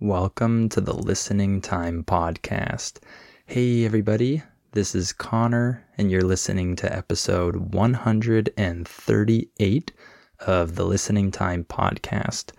[0.00, 2.98] Welcome to the Listening Time Podcast.
[3.46, 9.92] Hey, everybody, this is Connor, and you're listening to episode 138
[10.40, 12.52] of the Listening Time Podcast.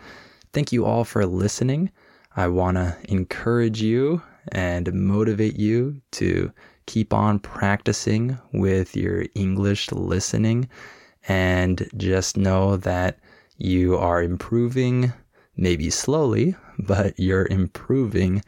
[0.52, 1.92] Thank you all for listening.
[2.36, 6.52] I want to encourage you and motivate you to
[6.88, 10.68] keep on practicing with your English listening
[11.28, 13.20] and just know that
[13.58, 15.14] you are improving
[15.56, 18.44] maybe slowly, but you're improving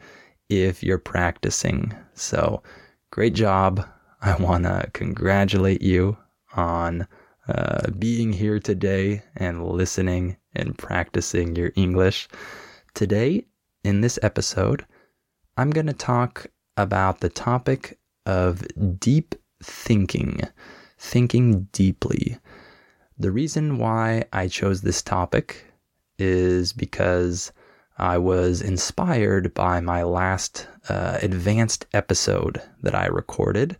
[0.48, 1.94] if you're practicing.
[2.14, 2.62] So,
[3.10, 3.86] great job.
[4.22, 6.16] I want to congratulate you
[6.54, 7.06] on
[7.48, 12.28] uh, being here today and listening and practicing your English.
[12.94, 13.46] Today,
[13.82, 14.84] in this episode,
[15.56, 18.62] I'm going to talk about the topic of
[18.98, 20.42] deep thinking,
[20.98, 22.38] thinking deeply.
[23.18, 25.64] The reason why I chose this topic
[26.18, 27.52] is because
[28.00, 33.76] I was inspired by my last uh, advanced episode that I recorded.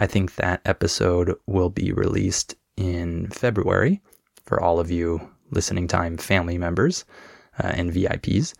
[0.00, 4.02] I think that episode will be released in February
[4.44, 7.04] for all of you listening time family members
[7.62, 8.54] uh, and VIPs.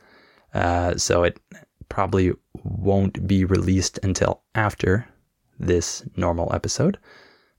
[0.54, 1.40] Uh, so it
[1.88, 2.32] probably
[2.62, 5.08] won't be released until after
[5.58, 6.98] this normal episode.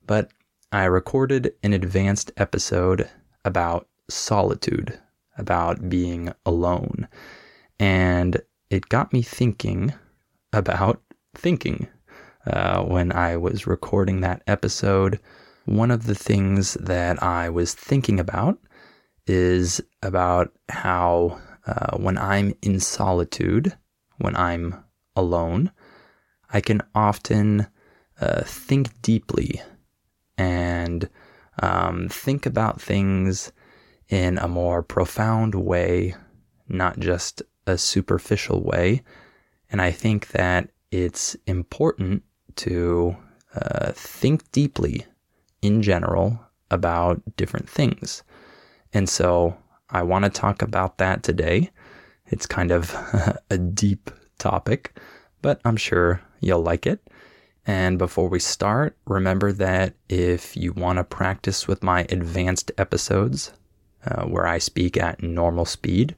[0.08, 0.32] But
[0.72, 3.10] I recorded an advanced episode
[3.44, 4.98] about solitude
[5.38, 7.08] about being alone.
[7.80, 9.94] And it got me thinking
[10.54, 11.02] about
[11.36, 11.88] thinking.
[12.46, 15.20] Uh, when I was recording that episode,
[15.66, 18.60] one of the things that I was thinking about
[19.26, 23.76] is about how uh, when I'm in solitude,
[24.20, 24.84] when I'm
[25.16, 25.72] alone,
[26.52, 27.68] I can often
[28.22, 29.62] uh, think deeply
[30.38, 31.10] and
[31.62, 33.52] um, think about things
[34.10, 36.16] in a more profound way,
[36.68, 39.02] not just a superficial way.
[39.72, 42.24] And I think that it's important
[42.58, 43.18] to
[43.56, 45.06] uh, think deeply
[45.62, 46.40] in general
[46.72, 48.24] about different things.
[48.94, 49.58] And so
[49.90, 51.72] I want to talk about that today.
[52.28, 52.96] It's kind of
[53.50, 54.98] a deep topic,
[55.42, 57.08] but I'm sure you'll like it.
[57.68, 63.52] And before we start, remember that if you want to practice with my advanced episodes,
[64.06, 66.16] uh, where I speak at normal speed,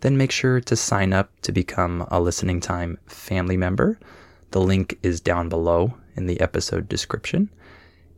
[0.00, 3.98] then make sure to sign up to become a Listening Time family member.
[4.50, 7.50] The link is down below in the episode description.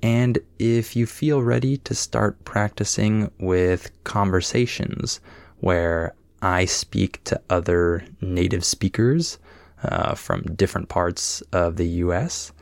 [0.03, 5.21] And if you feel ready to start practicing with conversations
[5.59, 9.39] where I speak to other native speakers
[9.83, 12.53] uh, from different parts of the US,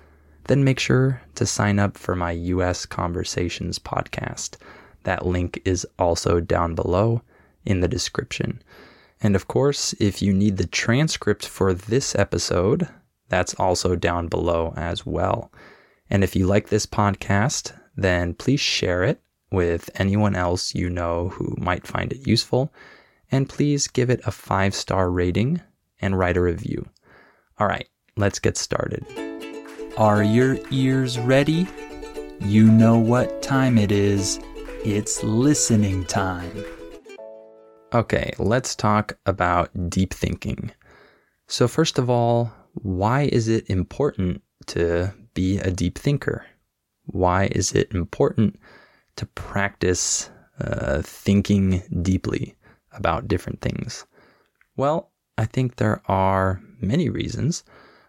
[0.49, 4.57] then make sure to sign up for my US Conversations podcast.
[5.07, 7.23] That link is also down below
[7.65, 8.61] in the description.
[9.21, 12.89] And of course, if you need the transcript for this episode,
[13.29, 15.53] that's also down below as well.
[16.11, 19.21] And if you like this podcast, then please share it
[19.53, 22.75] with anyone else you know who might find it useful.
[23.31, 25.61] And please give it a five star rating
[26.01, 26.85] and write a review.
[27.61, 29.07] All right, let's get started.
[29.97, 31.69] Are your ears ready?
[32.41, 34.41] You know what time it is.
[34.89, 36.65] It's listening time.
[37.93, 40.71] Okay, let's talk about deep thinking.
[41.49, 46.47] So, first of all, why is it important to be a deep thinker?
[47.07, 48.61] Why is it important
[49.17, 50.31] to practice
[50.61, 52.55] uh, thinking deeply
[52.93, 54.07] about different things?
[54.77, 57.65] Well, I think there are many reasons.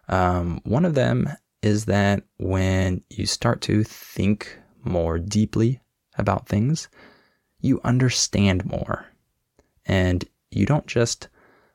[0.06, 1.28] Um, one of them
[1.60, 5.80] is that when you start to think more deeply
[6.18, 6.88] about things,
[7.60, 9.06] you understand more.
[9.86, 11.28] And you don't just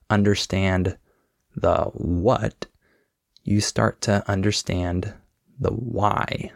[0.10, 0.98] understand
[1.56, 2.66] the what,
[3.44, 5.14] you start to understand
[5.60, 6.52] the why.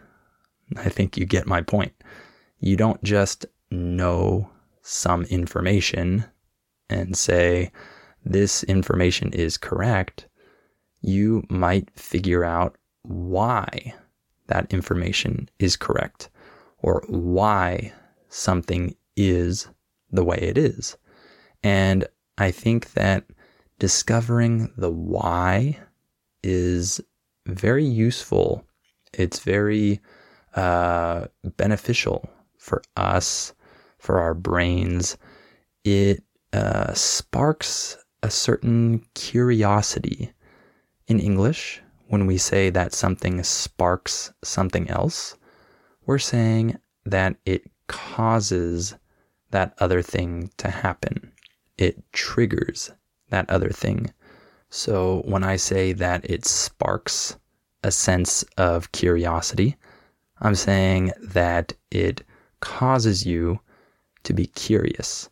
[0.76, 1.92] I think you get my point.
[2.60, 4.50] You don't just know
[4.82, 6.24] some information
[6.90, 7.70] and say,
[8.24, 10.26] this information is correct.
[11.00, 13.94] You might figure out why
[14.48, 16.28] that information is correct
[16.82, 17.92] or why
[18.28, 19.68] something is
[20.10, 20.96] the way it is.
[21.62, 23.24] And I think that
[23.78, 25.78] discovering the why
[26.42, 27.00] is
[27.46, 28.64] very useful.
[29.12, 30.00] It's very
[30.54, 31.26] uh,
[31.56, 32.28] beneficial
[32.58, 33.54] for us,
[33.98, 35.16] for our brains.
[35.84, 36.22] It
[36.52, 40.32] uh, sparks a certain curiosity.
[41.06, 45.36] In English, when we say that something sparks something else,
[46.08, 46.74] we're saying
[47.04, 48.94] that it causes
[49.50, 51.30] that other thing to happen.
[51.76, 52.90] It triggers
[53.28, 54.10] that other thing.
[54.70, 57.36] So when I say that it sparks
[57.84, 59.76] a sense of curiosity,
[60.40, 62.24] I'm saying that it
[62.60, 63.60] causes you
[64.22, 65.28] to be curious.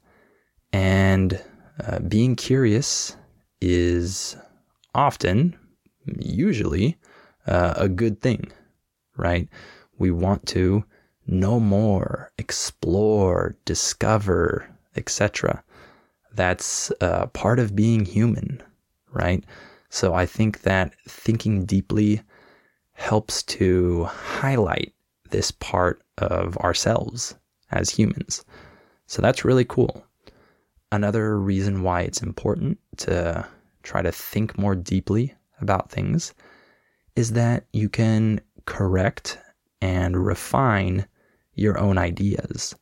[0.75, 1.43] And
[1.83, 3.17] uh, being curious
[3.63, 4.37] is
[4.95, 5.57] often,
[6.19, 6.99] usually,
[7.47, 8.53] uh, a good thing,
[9.17, 9.49] right?
[9.99, 10.85] We want to
[11.27, 15.63] know more, explore, discover, etc.
[16.35, 18.63] That's uh, part of being human,
[19.13, 19.45] right?
[19.89, 22.23] So I think that thinking deeply
[22.93, 24.93] helps to highlight
[25.31, 27.35] this part of ourselves
[27.71, 28.45] as humans.
[29.07, 30.05] So that's really cool.
[30.93, 33.47] Another reason why it's important to
[33.83, 36.33] try to think more deeply about things
[37.15, 39.39] is that you can correct
[39.81, 41.07] and refine
[41.55, 42.75] your own ideas.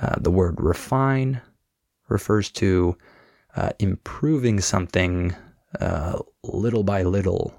[0.00, 1.40] Uh, the word refine
[2.08, 2.96] refers to
[3.56, 5.34] uh, improving something
[5.80, 7.54] uh, little by little,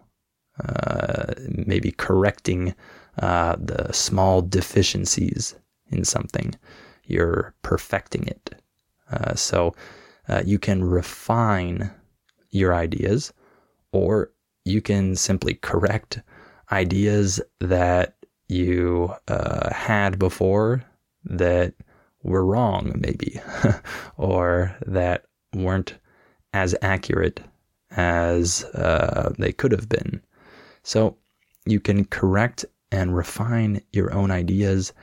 [0.63, 1.33] uh,
[1.65, 2.75] maybe correcting
[3.19, 5.55] uh, the small deficiencies
[5.87, 6.55] in something.
[7.05, 8.55] You're perfecting it.
[9.11, 9.75] Uh, so
[10.45, 11.91] you can refine
[12.49, 13.33] your ideas,
[13.91, 14.31] or
[14.65, 16.21] you can simply correct
[16.71, 18.15] ideas that
[18.47, 20.83] you uh, had before
[21.25, 21.73] that
[22.23, 23.39] were wrong, maybe,
[24.17, 25.95] or that weren't
[26.53, 27.41] as accurate
[27.91, 30.21] as uh, they could have been.
[30.83, 31.17] So
[31.65, 34.93] you can correct and refine your own ideas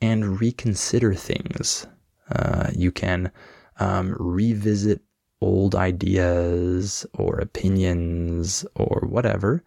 [0.00, 1.86] and reconsider things.
[2.30, 3.30] Uh, you can
[3.78, 5.00] um, revisit
[5.40, 9.62] old ideas or opinions or whatever,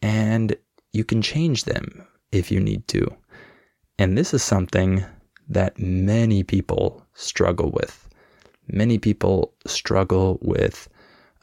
[0.00, 0.56] and
[0.92, 3.14] you can change them if you need to.
[3.98, 5.04] And this is something
[5.48, 8.08] that many people struggle with.
[8.68, 10.88] Many people struggle with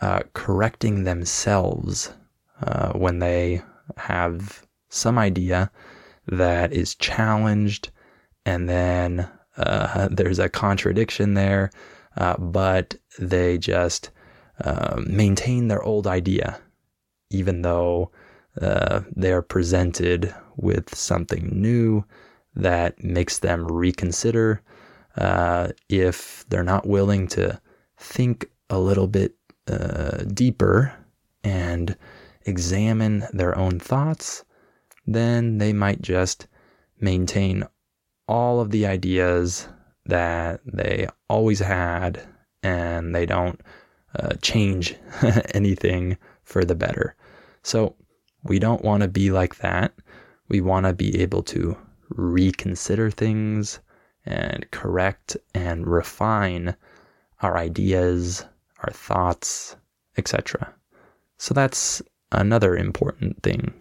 [0.01, 2.11] uh, correcting themselves
[2.61, 3.61] uh, when they
[3.97, 5.71] have some idea
[6.27, 7.91] that is challenged,
[8.45, 11.71] and then uh, there's a contradiction there,
[12.17, 14.09] uh, but they just
[14.63, 16.59] uh, maintain their old idea,
[17.29, 18.11] even though
[18.61, 22.03] uh, they're presented with something new
[22.55, 24.61] that makes them reconsider.
[25.17, 27.59] Uh, if they're not willing to
[27.97, 29.35] think a little bit
[29.67, 30.93] uh, deeper
[31.43, 31.95] and
[32.45, 34.43] examine their own thoughts,
[35.05, 36.47] then they might just
[36.99, 37.63] maintain
[38.27, 39.67] all of the ideas
[40.05, 42.21] that they always had
[42.63, 43.61] and they don't
[44.17, 44.95] uh, change
[45.53, 47.15] anything for the better.
[47.63, 47.95] So
[48.43, 49.93] we don't want to be like that.
[50.47, 51.77] We want to be able to
[52.09, 53.79] reconsider things
[54.25, 56.75] and correct and refine
[57.41, 58.45] our ideas,
[58.83, 59.75] our thoughts,
[60.17, 60.73] etc.
[61.37, 63.73] So that's another important thing.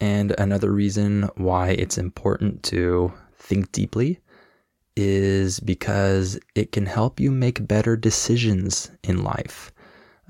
[0.00, 4.20] And another reason why it's important to think deeply
[4.96, 9.72] is because it can help you make better decisions in life.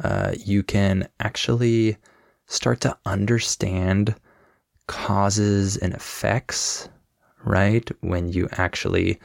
[0.02, 1.96] Uh, you can actually
[2.46, 4.14] start to understand
[4.86, 6.88] causes and effects,
[7.44, 7.88] right?
[8.00, 9.18] When you actually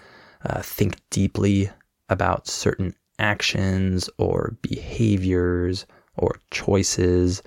[0.44, 1.70] uh, think deeply
[2.10, 5.86] about certain actions or behaviors
[6.18, 7.42] or choices,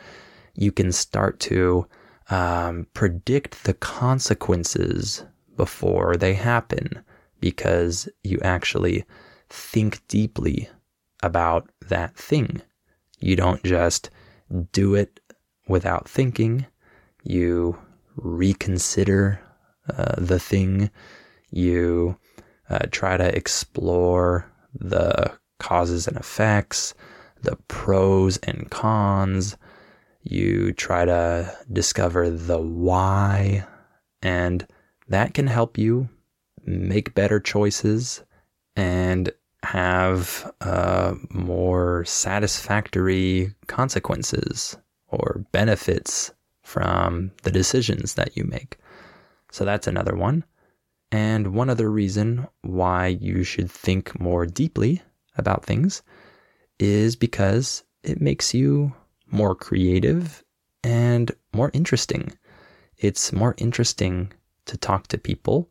[0.55, 1.87] you can start to
[2.31, 5.25] um, predict the consequences
[5.57, 7.05] before they happen
[7.41, 9.05] because you actually
[9.51, 10.69] think deeply
[11.23, 12.63] about that thing.
[13.21, 14.11] You don't just
[14.73, 15.21] do it
[15.69, 16.67] without thinking.
[17.23, 17.79] You
[18.17, 19.41] reconsider
[19.89, 20.91] uh, the thing.
[21.51, 22.17] You
[22.69, 26.95] uh, try to explore the causes and effects,
[27.43, 29.57] the pros and cons.
[30.23, 33.67] You try to discover the why
[34.25, 34.67] And
[35.09, 36.09] that can help you
[36.65, 38.23] make better choices
[38.75, 39.31] and
[39.63, 44.77] have uh, more satisfactory consequences
[45.15, 48.79] or benefits from the decisions that you make.
[49.51, 50.45] So that's another one.
[51.13, 55.03] And one other reason why you should think more deeply
[55.37, 56.03] about things
[56.79, 58.93] is because it makes you
[59.31, 60.43] more creative
[60.83, 62.33] and more interesting.
[62.99, 64.33] It's more interesting
[64.67, 65.71] to talk to people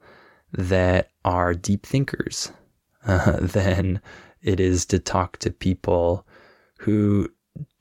[0.51, 2.51] that are deep thinkers
[3.05, 4.01] uh, than
[4.41, 6.27] it is to talk to people
[6.79, 7.29] who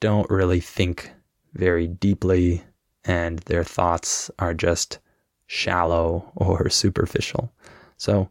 [0.00, 1.12] don't really think
[1.54, 2.62] very deeply
[3.04, 4.98] and their thoughts are just
[5.46, 7.52] shallow or superficial.
[7.96, 8.28] So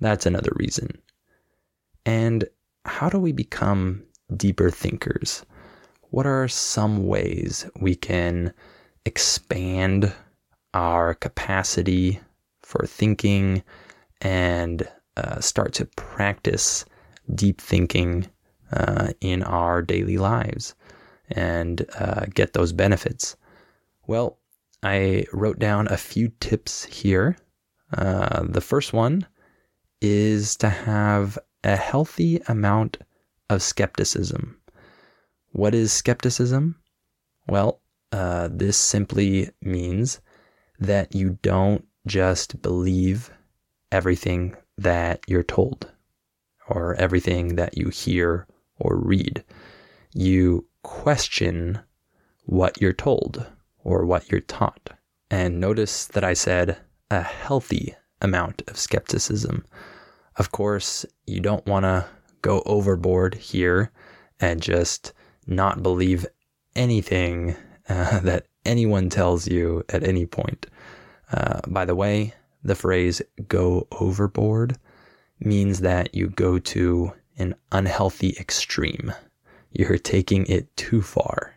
[0.00, 0.90] that's another reason.
[2.06, 2.44] And
[2.84, 4.02] how do we become
[4.36, 5.44] deeper thinkers?
[6.10, 8.52] What are some ways we can
[9.04, 10.12] expand
[10.74, 12.20] our capacity
[12.62, 13.62] for thinking
[14.20, 16.84] and uh, start to practice
[17.34, 18.28] deep thinking
[18.72, 20.74] uh, in our daily lives
[21.30, 23.36] and uh, get those benefits?
[24.06, 24.38] Well,
[24.82, 27.36] I wrote down a few tips here.
[27.96, 29.26] Uh, the first one
[30.00, 32.98] is to have a healthy amount
[33.48, 34.60] of skepticism.
[35.52, 36.76] What is skepticism?
[37.48, 37.80] Well,
[38.12, 40.20] uh, this simply means
[40.78, 43.30] that you don't just believe
[43.90, 45.90] everything that you're told
[46.68, 48.46] or everything that you hear
[48.78, 49.44] or read.
[50.12, 51.80] You question
[52.44, 53.44] what you're told
[53.82, 54.90] or what you're taught.
[55.30, 56.76] And notice that I said
[57.10, 59.64] a healthy amount of skepticism.
[60.36, 62.06] Of course, you don't want to
[62.42, 63.90] go overboard here
[64.38, 65.12] and just
[65.46, 66.26] not believe
[66.76, 67.56] anything
[67.88, 70.66] uh, that anyone tells you at any point.
[71.32, 74.76] Uh, by the way, the phrase go overboard
[75.40, 79.12] means that you go to an unhealthy extreme.
[79.74, 81.54] You're taking it too far,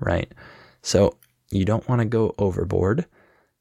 [0.00, 0.32] right?
[0.80, 1.16] So
[1.50, 3.06] you don't want to go overboard.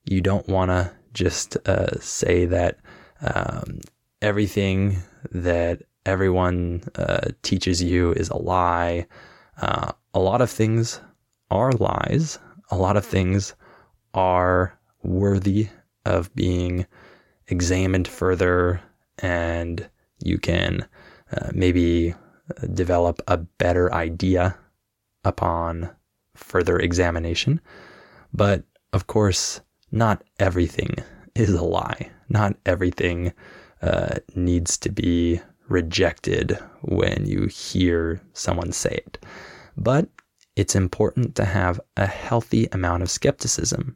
[0.05, 2.79] You don't want to just uh, say that
[3.21, 3.81] um,
[4.21, 4.97] everything
[5.31, 9.07] that everyone uh, teaches you is a lie.
[9.61, 11.01] Uh, a lot of things
[11.51, 12.39] are lies.
[12.71, 13.53] A lot of things
[14.13, 15.67] are worthy
[16.05, 16.85] of being
[17.47, 18.81] examined further,
[19.19, 19.89] and
[20.23, 20.87] you can
[21.35, 22.15] uh, maybe
[22.73, 24.57] develop a better idea
[25.23, 25.89] upon
[26.35, 27.61] further examination.
[28.33, 30.95] But of course, not everything
[31.35, 32.09] is a lie.
[32.29, 33.33] Not everything
[33.81, 39.25] uh, needs to be rejected when you hear someone say it.
[39.77, 40.09] But
[40.55, 43.95] it's important to have a healthy amount of skepticism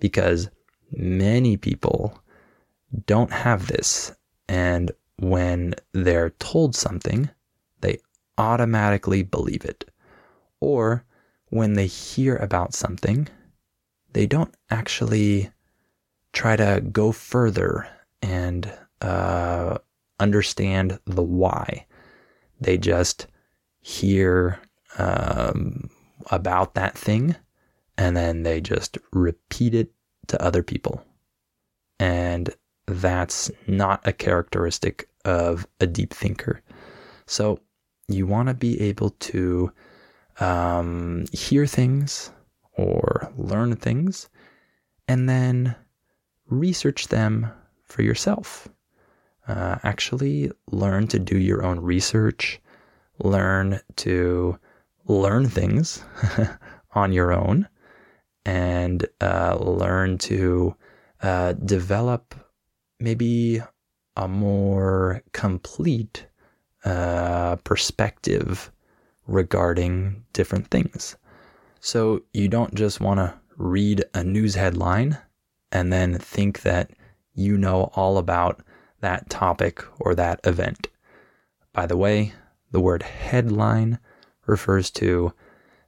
[0.00, 0.50] because
[0.90, 2.18] many people
[3.06, 4.12] don't have this.
[4.48, 7.30] And when they're told something,
[8.38, 9.84] automatically believe it.
[10.60, 11.04] Or
[11.50, 13.28] when they hear about something,
[14.12, 15.50] they don't actually
[16.32, 17.88] try to go further
[18.22, 19.78] and uh,
[20.20, 21.86] understand the why.
[22.60, 23.26] They just
[23.80, 24.60] hear
[24.98, 25.90] um,
[26.30, 27.36] about that thing
[27.98, 29.92] and then they just repeat it
[30.28, 31.04] to other people.
[31.98, 32.50] And
[32.86, 36.62] that's not a characteristic of a deep thinker.
[37.26, 37.60] So
[38.12, 39.72] you want to be able to
[40.40, 42.30] um, hear things
[42.76, 44.28] or learn things
[45.08, 45.74] and then
[46.48, 47.50] research them
[47.84, 48.68] for yourself.
[49.48, 52.60] Uh, actually, learn to do your own research,
[53.18, 54.58] learn to
[55.06, 56.04] learn things
[56.94, 57.68] on your own,
[58.44, 60.74] and uh, learn to
[61.22, 62.34] uh, develop
[63.00, 63.60] maybe
[64.16, 66.26] a more complete
[66.84, 68.70] uh, perspective
[69.26, 71.16] regarding different things.
[71.80, 75.18] So you don't just want to read a news headline
[75.70, 76.90] and then think that
[77.34, 78.62] you know all about
[79.00, 80.88] that topic or that event.
[81.72, 82.32] By the way,
[82.70, 83.98] the word headline
[84.46, 85.32] refers to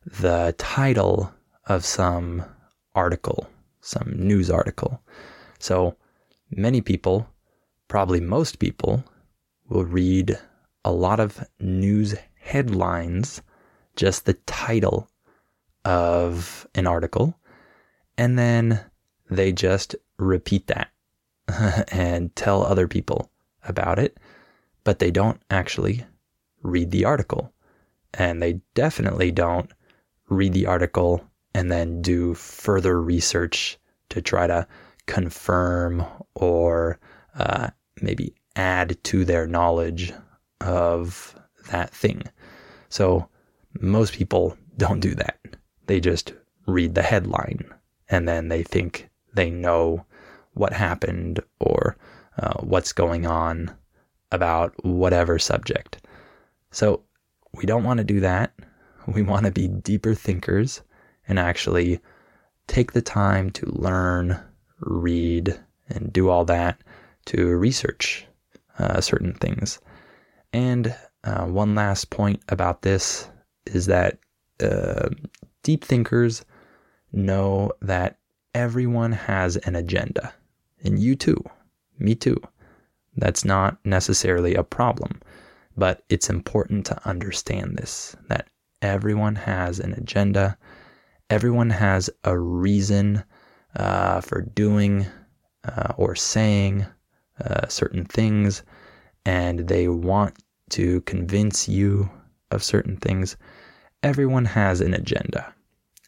[0.04, 1.32] the title
[1.66, 2.44] of some
[2.94, 3.48] article,
[3.80, 5.02] some news article.
[5.58, 5.96] So
[6.50, 7.28] many people,
[7.88, 9.04] probably most people,
[9.68, 10.38] will read
[10.84, 13.42] a lot of news headlines,
[13.96, 15.08] just the title
[15.84, 17.38] of an article,
[18.16, 18.80] and then
[19.30, 20.90] they just repeat that
[21.88, 23.30] and tell other people
[23.66, 24.18] about it,
[24.84, 26.04] but they don't actually
[26.62, 27.52] read the article.
[28.12, 29.70] And they definitely don't
[30.28, 31.24] read the article
[31.54, 33.78] and then do further research
[34.10, 34.66] to try to
[35.06, 36.98] confirm or
[37.36, 40.12] uh, maybe add to their knowledge
[40.60, 41.34] of
[41.70, 42.22] that thing.
[42.88, 43.28] So
[43.80, 45.38] most people don't do that.
[45.86, 46.32] They just
[46.66, 47.72] read the headline
[48.08, 50.04] and then they think they know
[50.54, 51.96] what happened or
[52.38, 53.74] uh, what's going on
[54.32, 56.06] about whatever subject.
[56.70, 57.02] So
[57.52, 58.52] we don't want to do that.
[59.06, 60.82] We want to be deeper thinkers
[61.28, 62.00] and actually
[62.66, 64.40] take the time to learn,
[64.80, 65.58] read,
[65.88, 66.80] and do all that
[67.26, 68.26] to research
[68.78, 69.78] uh, certain things.
[70.54, 70.94] And
[71.24, 73.28] uh, one last point about this
[73.66, 74.18] is that
[74.62, 75.08] uh,
[75.64, 76.44] deep thinkers
[77.12, 78.18] know that
[78.54, 80.32] everyone has an agenda.
[80.84, 81.42] And you too.
[81.98, 82.40] Me too.
[83.16, 85.20] That's not necessarily a problem,
[85.76, 88.48] but it's important to understand this that
[88.80, 90.56] everyone has an agenda,
[91.30, 93.24] everyone has a reason
[93.74, 95.06] uh, for doing
[95.64, 96.86] uh, or saying
[97.44, 98.62] uh, certain things,
[99.24, 100.34] and they want
[100.70, 102.10] to convince you
[102.50, 103.36] of certain things.
[104.02, 105.54] Everyone has an agenda,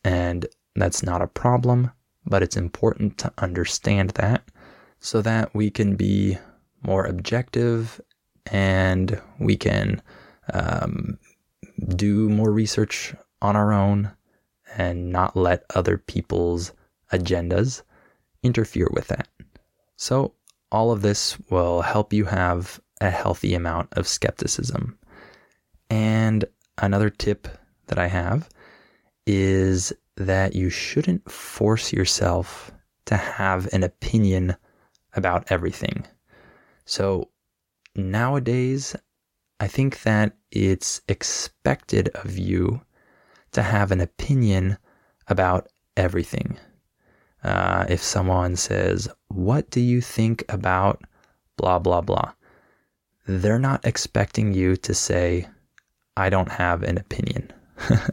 [0.05, 1.91] and that's not a problem,
[2.27, 4.43] but it's important to understand that
[5.01, 6.39] so that we can be
[6.83, 8.01] more objective
[8.47, 10.03] and we can
[10.53, 11.19] um,
[11.97, 14.11] do more research on our own
[14.77, 16.73] and not let other people's
[17.13, 17.83] agendas
[18.43, 19.29] interfere with that.
[19.97, 20.35] So,
[20.71, 24.99] all of this will help you have a healthy amount of skepticism.
[25.91, 26.45] And
[26.79, 27.49] another tip
[27.87, 28.49] that I have
[29.27, 32.71] is that you shouldn't force yourself
[33.07, 34.57] to have an opinion
[35.15, 36.07] about everything.
[36.85, 37.31] So
[37.95, 38.97] nowadays,
[39.59, 42.83] I think that it's expected of you
[43.53, 44.79] to have an opinion
[45.29, 46.59] about everything.
[47.43, 51.03] Uh, if someone says, What do you think about
[51.57, 52.33] blah, blah, blah?
[53.29, 55.49] They're not expecting you to say,
[56.17, 57.53] I don't have an opinion.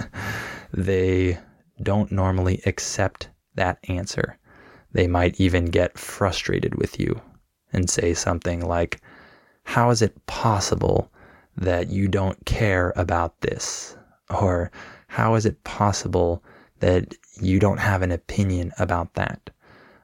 [0.74, 1.38] they
[1.84, 4.40] don't normally accept that answer.
[4.92, 7.22] They might even get frustrated with you
[7.72, 9.02] and say something like,
[9.64, 11.12] How is it possible
[11.56, 13.96] that you don't care about this?
[14.32, 14.72] Or
[15.08, 16.44] how is it possible
[16.80, 19.52] that you don't have an opinion about that?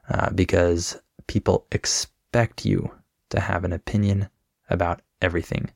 [0.08, 0.96] Uh, because
[1.26, 2.92] people expect you
[3.30, 4.28] to have an opinion
[4.70, 5.70] about everything.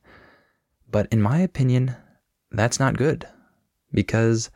[0.91, 1.97] But in my opinion,
[2.51, 3.27] that's not good.
[3.93, 4.51] Because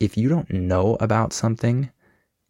[0.00, 1.90] if you don't know about something,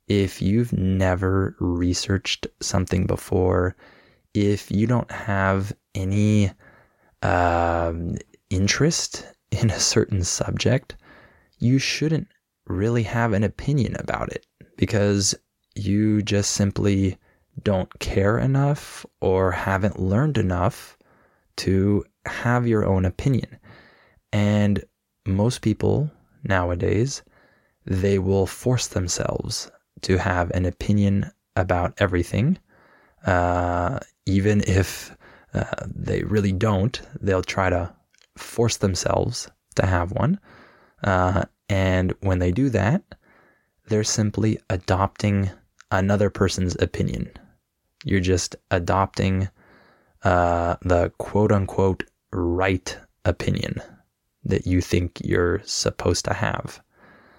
[0.08, 3.76] if you've never researched something before,
[4.34, 6.52] if you don't have any
[7.22, 8.16] um,
[8.50, 10.96] interest in a certain subject,
[11.58, 12.28] you shouldn't
[12.66, 15.34] really have an opinion about it because
[15.74, 17.16] you just simply
[17.62, 20.96] don't care enough or haven't learned enough
[21.56, 23.58] to have your own opinion.
[24.32, 24.84] And
[25.26, 26.10] most people
[26.44, 27.22] nowadays,
[27.84, 29.70] they will force themselves
[30.02, 32.58] to have an opinion about everything.
[33.26, 35.16] Uh, even if
[35.54, 37.92] uh, they really don't, they'll try to
[38.36, 40.38] force themselves to have one.
[41.04, 43.02] Uh, and when they do that,
[43.88, 45.50] they're simply adopting
[45.90, 47.30] another person's opinion.
[48.04, 49.48] You're just adopting
[50.24, 53.80] uh, the quote unquote right opinion
[54.44, 56.80] that you think you're supposed to have.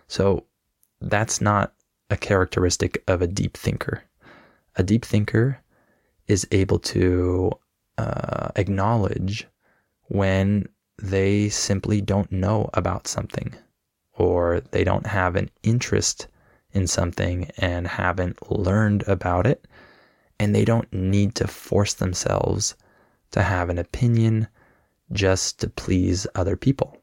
[0.08, 0.46] So
[1.02, 1.74] that's not
[2.10, 4.04] a characteristic of a deep thinker.
[4.76, 5.60] A deep thinker
[6.28, 7.52] is able to
[7.98, 9.48] uh, acknowledge
[10.08, 10.68] when
[11.02, 13.54] they simply don't know about something
[14.14, 16.28] or they don't have an interest
[16.72, 19.66] in something and haven't learned about it
[20.44, 22.76] and they don't need to force themselves
[23.32, 24.48] to have an opinion
[25.12, 26.98] just to please other people.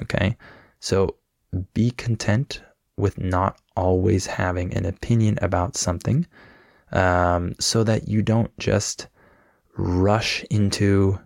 [0.00, 0.36] Okay?
[0.80, 1.16] So
[1.74, 2.62] be content
[2.96, 6.26] with not always having an opinion about something
[6.92, 9.08] um, so that you don't just
[9.76, 11.18] rush into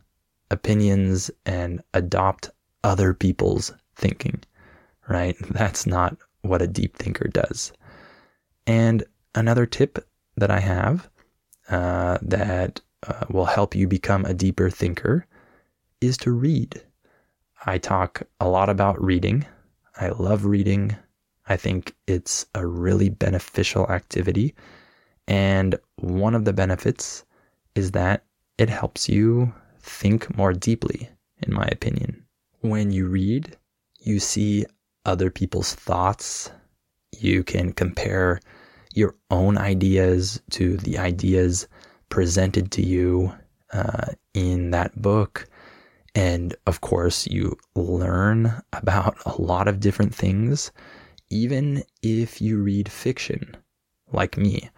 [0.50, 2.50] opinions and adopt
[2.82, 4.42] other people's thinking,
[5.08, 5.36] right?
[5.50, 7.72] That's not what a deep thinker does.
[8.66, 11.08] And another tip that I have
[11.70, 15.26] uh, that uh, will help you become a deeper thinker
[16.00, 16.82] is to read.
[17.64, 19.46] I talk a lot about reading.
[19.98, 20.96] I love reading.
[21.48, 24.54] I think it's a really beneficial activity.
[25.26, 27.24] And one of the benefits
[27.74, 28.24] is that
[28.58, 31.08] it helps you think more deeply,
[31.42, 32.24] in my opinion.
[32.60, 33.56] When you read,
[34.00, 34.66] you see
[35.04, 36.50] other people's thoughts.
[37.18, 38.40] You can compare
[38.96, 41.68] your own ideas to the ideas
[42.08, 43.30] presented to you
[43.72, 45.46] uh, in that book.
[46.14, 50.72] And of course, you learn about a lot of different things,
[51.28, 53.54] even if you read fiction,
[54.12, 54.70] like me.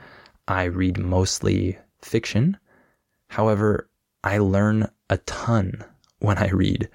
[0.48, 2.56] I read mostly fiction.
[3.28, 3.88] However,
[4.24, 5.84] I learn a ton
[6.18, 6.88] when I read,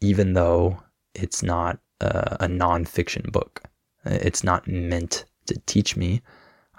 [0.00, 0.82] even though
[1.14, 3.62] it's not a, a nonfiction book.
[4.04, 6.20] It's not meant to teach me.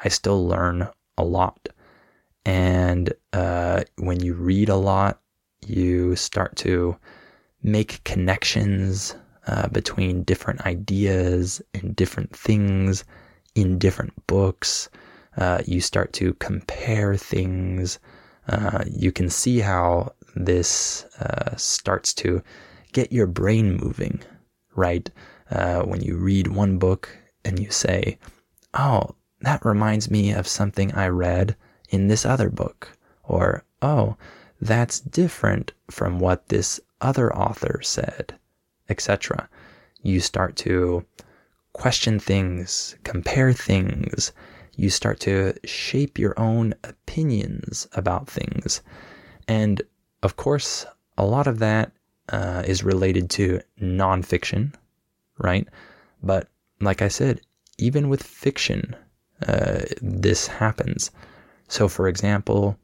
[0.03, 1.69] I still learn a lot.
[2.45, 5.21] And uh, when you read a lot,
[5.65, 6.95] you start to
[7.63, 9.15] make connections
[9.47, 13.03] uh, between different ideas and different things
[13.55, 14.89] in different books.
[15.38, 17.99] Uh, you start to compare things.
[18.47, 22.41] Uh, you can see how this uh, starts to
[22.93, 24.21] get your brain moving,
[24.75, 25.10] right?
[25.49, 27.10] Uh, when you read one book
[27.43, 28.17] and you say,
[28.73, 31.55] Oh, that reminds me of something I read
[31.89, 32.97] in this other book.
[33.23, 34.17] Or, oh,
[34.60, 38.34] that's different from what this other author said,
[38.89, 39.47] etc.
[40.01, 41.05] You start to
[41.73, 44.31] question things, compare things.
[44.77, 48.81] You start to shape your own opinions about things.
[49.47, 49.79] And
[50.23, 50.88] of course,
[51.19, 51.91] a lot of that
[52.29, 54.73] uh, is related to nonfiction,
[55.38, 55.67] right?
[56.23, 56.47] But
[56.81, 57.41] like I said,
[57.77, 58.95] even with fiction,
[59.48, 61.12] uh, this happens.
[61.67, 62.78] So, for example,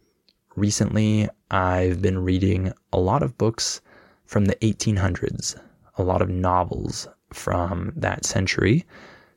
[0.56, 3.82] recently I've been reading a lot of books
[4.26, 5.60] from the 1800s,
[5.98, 8.86] a lot of novels from that century,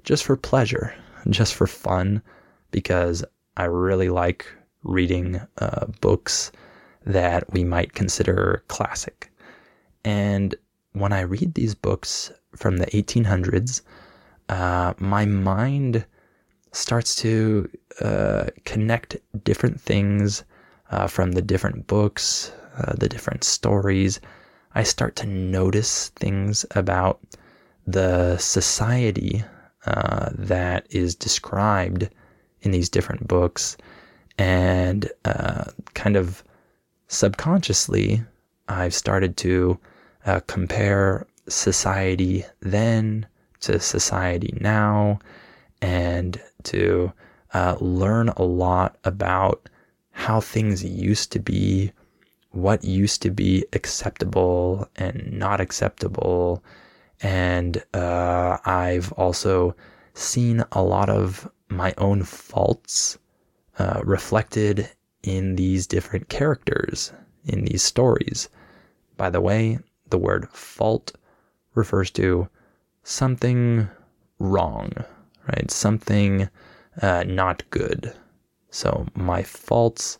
[0.02, 0.94] just for pleasure,
[1.30, 2.22] just for fun,
[2.70, 3.24] because
[3.56, 4.46] I really like
[4.82, 6.52] reading uh, books
[7.06, 9.30] that we might consider classic.
[10.04, 10.54] And
[10.92, 13.82] when I read these books from the 1800s,
[14.48, 16.04] uh, my mind
[16.74, 20.44] starts to uh, connect different things
[20.90, 24.20] uh, from the different books, uh, the different stories.
[24.74, 27.20] I start to notice things about
[27.86, 29.44] the society
[29.86, 32.08] uh, that is described
[32.62, 33.76] in these different books,
[34.38, 36.42] and uh, kind of
[37.08, 38.22] subconsciously,
[38.68, 39.78] I've started to
[40.26, 43.26] uh, compare society then
[43.60, 45.20] to society now
[45.84, 47.12] and to
[47.52, 49.68] uh, learn a lot about
[50.12, 51.92] how things used to be,
[52.52, 56.64] what used to be acceptable and not acceptable.
[57.20, 59.76] And uh, I've also
[60.14, 63.18] seen a lot of my own faults
[63.78, 64.88] uh, reflected
[65.22, 67.12] in these different characters
[67.44, 68.48] in these stories.
[69.18, 71.12] By the way, the word fault
[71.74, 72.48] refers to
[73.02, 73.88] something
[74.38, 74.92] wrong,
[75.48, 75.70] right?
[75.70, 76.48] Something
[77.00, 78.12] uh, not good.
[78.70, 80.18] So my faults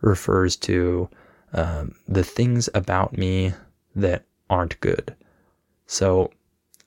[0.00, 1.08] refers to
[1.52, 3.54] um, the things about me
[3.94, 5.14] that aren't good.
[5.86, 6.30] So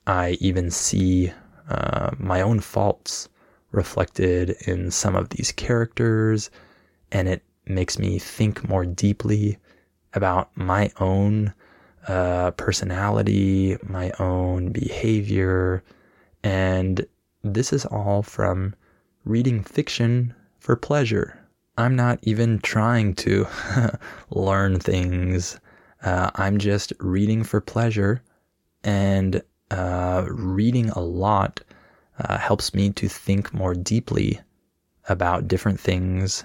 [0.06, 1.32] I even see
[1.68, 3.28] uh, my own faults
[3.72, 6.50] reflected in some of these characters,
[7.12, 9.58] and it makes me think more deeply
[10.14, 11.52] about my own
[12.08, 15.82] uh, personality, my own behavior,
[16.42, 17.06] and
[17.54, 18.74] this is all from
[19.24, 21.38] reading fiction for pleasure.
[21.78, 23.46] I'm not even trying to
[24.30, 25.60] learn things.
[26.02, 28.22] Uh, I'm just reading for pleasure,
[28.84, 31.60] and uh, reading a lot
[32.18, 34.40] uh, helps me to think more deeply
[35.08, 36.44] about different things.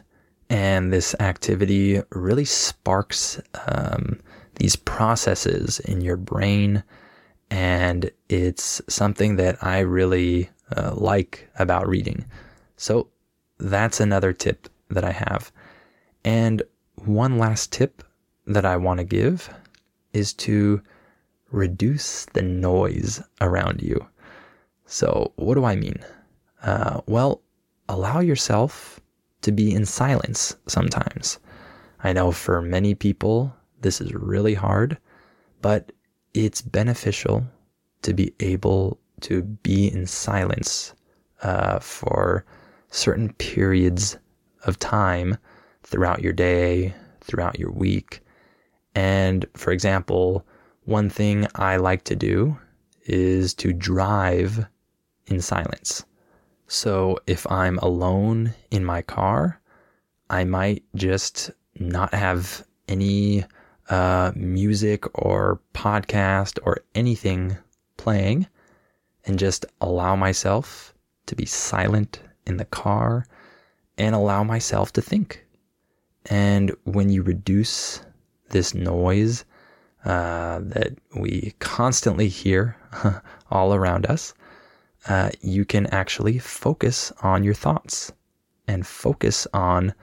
[0.49, 4.19] And this activity really sparks um,
[4.55, 6.83] these processes in your brain.
[7.49, 12.25] And it's something that I really uh, like about reading.
[12.77, 13.07] So
[13.57, 15.51] that's another tip that I have.
[16.23, 16.63] And
[16.95, 18.03] one last tip
[18.47, 19.49] that I want to give
[20.13, 20.81] is to
[21.51, 24.05] reduce the noise around you.
[24.85, 25.99] So, what do I mean?
[26.63, 27.41] Uh, well,
[27.87, 28.99] allow yourself
[29.41, 31.39] to be in silence sometimes.
[32.03, 34.97] I know for many people, this is really hard,
[35.61, 35.91] but
[36.33, 37.45] it's beneficial
[38.01, 40.93] to be able to be in silence
[41.41, 42.45] uh, for
[42.89, 44.17] certain periods
[44.65, 45.37] of time
[45.83, 48.21] throughout your day, throughout your week.
[48.95, 50.45] And for example,
[50.85, 52.57] one thing I like to do
[53.05, 54.65] is to drive
[55.27, 56.05] in silence.
[56.67, 59.59] So if I'm alone in my car,
[60.29, 63.43] I might just not have any
[63.89, 67.57] uh, music or podcast or anything
[67.97, 68.47] playing
[69.25, 70.93] and just allow myself
[71.27, 73.25] to be silent in the car
[73.97, 75.45] and allow myself to think.
[76.25, 78.01] And when you reduce
[78.49, 79.45] this noise
[80.05, 82.75] uh, that we constantly hear
[83.51, 84.33] all around us,
[85.07, 88.11] uh, you can actually focus on your thoughts
[88.67, 89.93] and focus on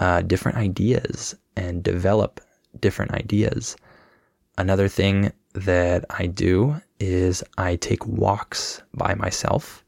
[0.00, 2.40] uh, different ideas and develop
[2.80, 3.76] different ideas.
[4.58, 9.84] Another thing that I do is I take walks by myself.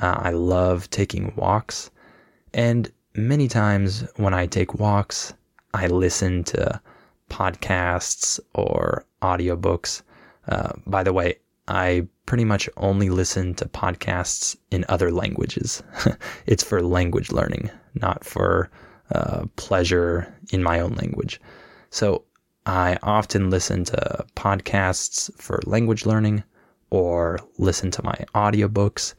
[0.00, 1.90] Uh, I love taking walks.
[2.52, 5.32] And many times when I take walks,
[5.74, 6.80] I listen to
[7.30, 10.02] podcasts or audiobooks.
[10.48, 11.36] Uh, by the way,
[11.68, 15.82] I pretty much only listen to podcasts in other languages.
[16.46, 18.70] it's for language learning, not for
[19.12, 21.40] uh, pleasure in my own language.
[21.90, 22.24] So
[22.68, 26.42] I often listen to podcasts for language learning
[26.90, 29.14] or listen to my audiobooks.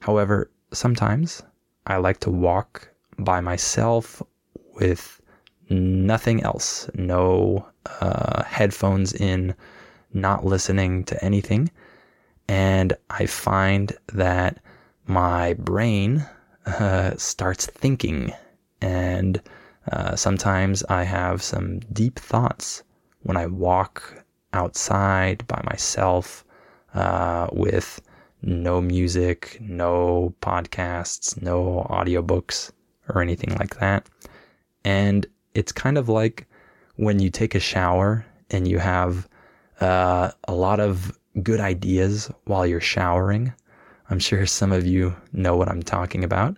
[0.00, 1.42] However, sometimes
[1.86, 4.22] I like to walk by myself
[4.74, 5.18] with
[5.70, 7.66] nothing else, no
[8.02, 9.54] uh, headphones in,
[10.12, 11.70] not listening to anything.
[12.48, 14.62] And I find that
[15.06, 16.26] my brain
[16.66, 18.34] uh, starts thinking.
[18.82, 19.40] And
[19.90, 22.82] uh, sometimes I have some deep thoughts
[23.22, 26.44] when I walk outside by myself
[26.94, 28.00] uh, with
[28.42, 32.72] no music, no podcasts, no audiobooks
[33.08, 34.08] or anything like that.
[34.84, 36.46] And it's kind of like
[36.96, 39.28] when you take a shower and you have
[39.80, 43.52] uh, a lot of good ideas while you're showering.
[44.08, 46.56] I'm sure some of you know what I'm talking about.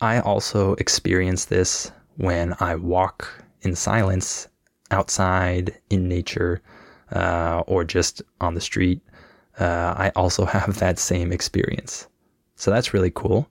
[0.00, 4.48] I also experience this when I walk in silence
[4.90, 6.60] outside in nature
[7.12, 9.00] uh, or just on the street.
[9.58, 12.06] Uh, I also have that same experience.
[12.56, 13.48] So that's really cool.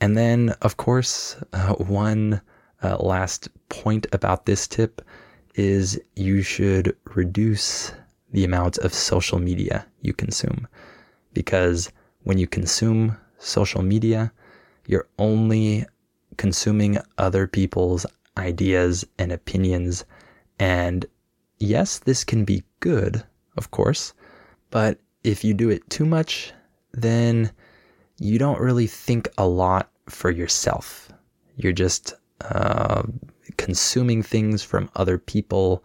[0.00, 2.40] And then, of course, uh, one
[2.82, 5.00] uh, last point about this tip
[5.54, 7.92] is you should reduce
[8.32, 10.66] the amount of social media you consume.
[11.32, 11.90] Because
[12.24, 14.32] when you consume social media,
[14.86, 15.86] you're only
[16.36, 18.04] consuming other people's
[18.36, 20.04] ideas and opinions.
[20.58, 21.06] And
[21.58, 23.24] yes, this can be good,
[23.56, 24.12] of course,
[24.70, 26.52] but if you do it too much,
[26.92, 27.50] then
[28.18, 31.10] you don't really think a lot for yourself.
[31.56, 33.02] You're just uh,
[33.56, 35.84] consuming things from other people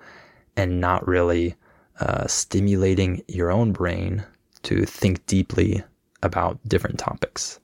[0.56, 1.56] and not really
[2.00, 4.24] uh, stimulating your own brain
[4.64, 5.84] to think deeply
[6.22, 7.60] about different topics,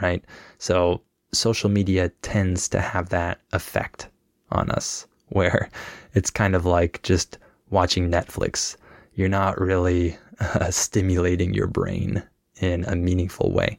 [0.00, 0.24] right?
[0.58, 1.02] So
[1.32, 4.08] social media tends to have that effect
[4.50, 5.70] on us where
[6.14, 7.38] it's kind of like just
[7.70, 8.76] watching Netflix.
[9.14, 12.22] You're not really uh, stimulating your brain
[12.60, 13.78] in a meaningful way.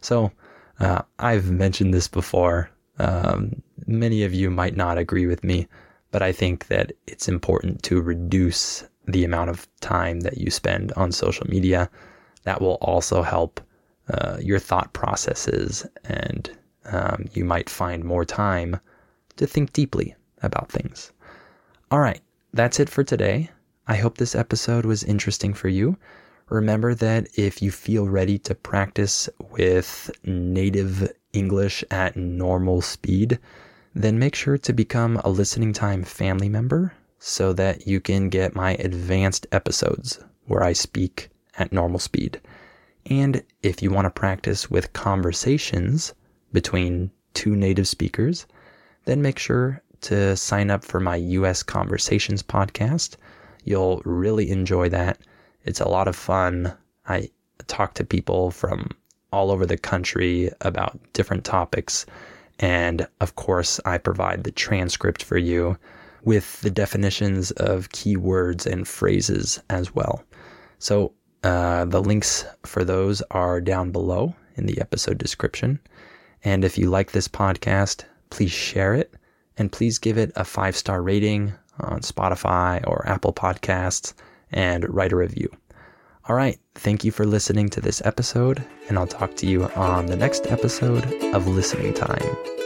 [0.00, 0.32] So
[0.80, 2.70] uh, I've mentioned this before.
[2.98, 5.68] Um, many of you might not agree with me,
[6.10, 10.92] but I think that it's important to reduce the amount of time that you spend
[10.92, 11.90] on social media.
[12.44, 13.60] That will also help
[14.08, 16.50] uh, your thought processes, and
[16.86, 18.78] um, you might find more time
[19.36, 20.14] to think deeply
[20.44, 21.12] about things.
[21.90, 22.20] All right,
[22.52, 23.50] that's it for today.
[23.86, 25.96] I hope this episode was interesting for you.
[26.48, 33.38] Remember that if you feel ready to practice with native English at normal speed,
[33.94, 38.54] then make sure to become a listening time family member so that you can get
[38.54, 42.40] my advanced episodes where I speak at normal speed.
[43.06, 46.14] And if you want to practice with conversations
[46.52, 48.46] between two native speakers,
[49.04, 53.16] then make sure to sign up for my US Conversations podcast.
[53.64, 55.18] You'll really enjoy that.
[55.64, 56.74] It's a lot of fun.
[57.08, 57.30] I
[57.66, 58.90] talk to people from
[59.32, 62.04] all over the country about different topics.
[62.58, 65.76] And of course, I provide the transcript for you
[66.22, 70.22] with the definitions of keywords and phrases as well.
[70.78, 71.12] So
[71.42, 75.80] uh, the links for those are down below in the episode description.
[76.44, 79.14] And if you like this podcast, please share it
[79.56, 84.14] and please give it a five star rating on Spotify or Apple Podcasts
[84.52, 85.48] and write a review.
[86.26, 90.06] All right, thank you for listening to this episode, and I'll talk to you on
[90.06, 92.63] the next episode of Listening Time.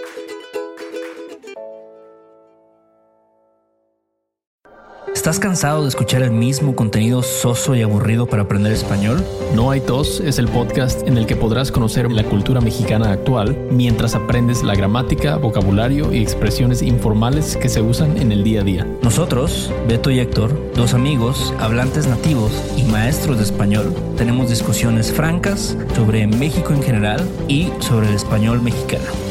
[5.28, 9.22] ¿Estás cansado de escuchar el mismo contenido soso y aburrido para aprender español?
[9.54, 13.54] No hay tos es el podcast en el que podrás conocer la cultura mexicana actual
[13.70, 18.64] mientras aprendes la gramática, vocabulario y expresiones informales que se usan en el día a
[18.64, 18.86] día.
[19.02, 25.76] Nosotros, Beto y Héctor, dos amigos, hablantes nativos y maestros de español, tenemos discusiones francas
[25.94, 29.27] sobre México en general y sobre el español mexicano.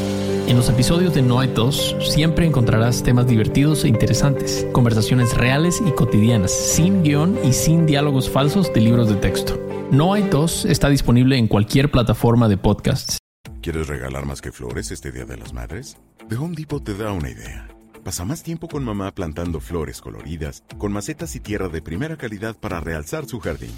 [0.48, 5.82] En los episodios de No hay tos siempre encontrarás temas divertidos e interesantes, conversaciones reales
[5.86, 9.60] y cotidianas, sin guion y sin diálogos falsos de libros de texto.
[9.90, 13.18] No hay tos está disponible en cualquier plataforma de podcasts.
[13.60, 15.98] ¿Quieres regalar más que flores este Día de las Madres?
[16.30, 17.68] The Home Depot te da una idea.
[18.02, 22.56] Pasa más tiempo con mamá plantando flores coloridas, con macetas y tierra de primera calidad
[22.56, 23.74] para realzar su jardín.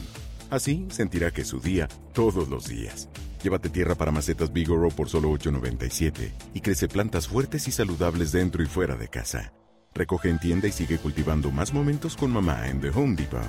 [0.50, 3.08] Así sentirá que es su día todos los días.
[3.42, 8.62] Llévate tierra para macetas Bigoro por solo $8.97 y crece plantas fuertes y saludables dentro
[8.62, 9.52] y fuera de casa.
[9.94, 13.40] Recoge en tienda y sigue cultivando más momentos con mamá en The Home Depot.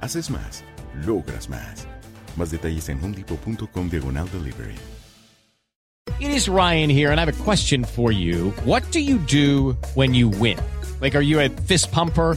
[0.00, 0.64] Haces más,
[1.04, 1.86] logras más.
[2.36, 4.76] Más detalles en homedepot.com diagonal delivery.
[6.20, 8.50] It is Ryan here, and I have a question for you.
[8.64, 10.58] What do you do when you win?
[11.00, 12.36] Like, are you a fist pumper?